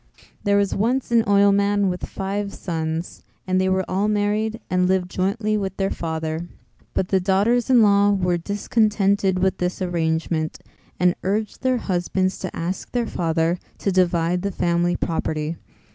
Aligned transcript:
There 0.43 0.57
was 0.57 0.73
once 0.73 1.11
an 1.11 1.21
oilman 1.25 1.87
with 1.87 2.07
five 2.07 2.51
sons 2.55 3.21
and 3.45 3.61
they 3.61 3.69
were 3.69 3.85
all 3.87 4.07
married 4.07 4.59
and 4.67 4.87
lived 4.87 5.11
jointly 5.11 5.57
with 5.57 5.77
their 5.77 5.91
father. 5.91 6.47
But 6.95 7.09
the 7.09 7.19
daughters 7.19 7.69
in 7.69 7.83
law 7.83 8.09
were 8.11 8.39
discontented 8.39 9.37
with 9.37 9.59
this 9.59 9.79
arrangement 9.79 10.57
and 10.99 11.13
urged 11.21 11.61
their 11.61 11.77
husbands 11.77 12.39
to 12.39 12.55
ask 12.55 12.89
their 12.91 13.05
father 13.05 13.59
to 13.77 13.91
divide 13.91 14.41
the 14.41 14.49
family 14.49 14.95
property. 14.95 15.57